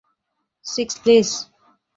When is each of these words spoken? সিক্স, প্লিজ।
সিক্স, 0.65 0.95
প্লিজ। 1.03 1.27